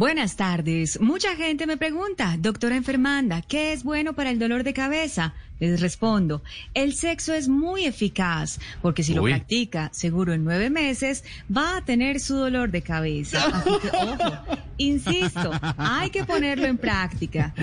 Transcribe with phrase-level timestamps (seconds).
[0.00, 0.98] Buenas tardes.
[0.98, 5.34] Mucha gente me pregunta, doctora enfermanda, ¿qué es bueno para el dolor de cabeza?
[5.58, 6.42] Les respondo,
[6.72, 11.22] el sexo es muy eficaz, porque si lo practica, seguro en nueve meses,
[11.54, 13.44] va a tener su dolor de cabeza.
[13.44, 14.38] Así que, ojo,
[14.84, 17.54] insisto, hay que ponerlo en práctica.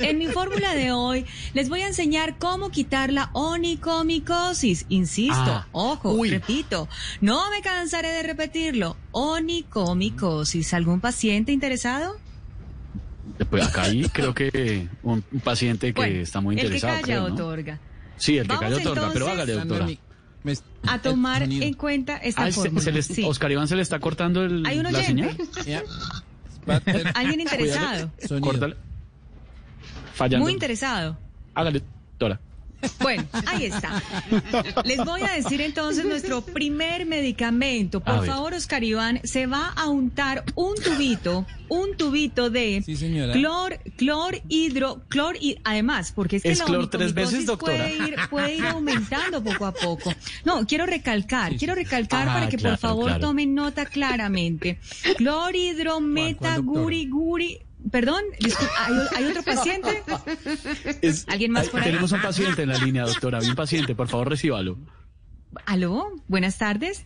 [0.00, 1.24] En mi fórmula de hoy,
[1.54, 4.86] les voy a enseñar cómo quitar la onicomicosis.
[4.88, 6.30] Insisto, Ah, ojo, uy.
[6.30, 6.88] repito,
[7.20, 8.96] no me cansaré de repetirlo.
[9.12, 10.74] Onicomicosis.
[10.74, 12.16] ¿Algún paciente interesado?
[13.50, 16.94] Pues acá hay creo que un, un paciente que Bueno, está muy el que interesado.
[16.94, 17.34] calla creo, ¿no?
[17.34, 17.78] otorga.
[18.16, 19.86] Sí, el que Vamos calla otorga, pero hágale, doctora.
[20.44, 20.54] Me-
[20.86, 22.80] A tomar en cuenta esta Ah, se- fórmula.
[22.82, 23.22] se les- Sí.
[23.24, 25.28] Oscar Iván se le está cortando el, Hay un la señal.
[25.64, 25.86] oyente,
[27.14, 28.40] Alguien interesado, sonido.
[28.40, 28.76] Córtale.
[30.14, 30.44] Fallando.
[30.44, 31.16] muy interesado.
[31.54, 32.40] Hágale, doctora.
[33.00, 34.02] Bueno, ahí está.
[34.84, 38.00] Les voy a decir entonces nuestro primer medicamento.
[38.00, 42.96] Por favor, Oscar Iván, se va a untar un tubito, un tubito de Sí,
[43.32, 47.46] clor, clor, hidro, clor y además, porque es que ¿Es la clor tres veces, onicomicosis
[47.46, 47.88] doctora?
[47.88, 50.12] Puede ir, puede ir aumentando poco a poco.
[50.44, 53.20] No, quiero recalcar, quiero recalcar Ah, para que claro, por favor claro.
[53.20, 54.78] tomen nota claramente.
[55.16, 55.54] Clor,
[57.90, 58.22] Perdón,
[58.78, 60.02] ¿hay, hay otro paciente?
[61.00, 61.86] Es- ¿Alguien más por ahí?
[61.86, 63.38] Tenemos un paciente en la línea, doctora.
[63.38, 64.78] Hay un paciente, por favor, recíbalo.
[65.64, 66.10] ¿Aló?
[66.28, 67.04] Buenas tardes.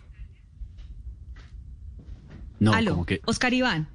[2.59, 3.21] No, Aló, como que.
[3.27, 3.89] Oscar Iván.